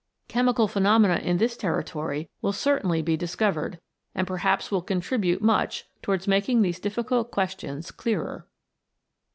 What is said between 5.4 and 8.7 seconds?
much towards making these difficult questions clearer.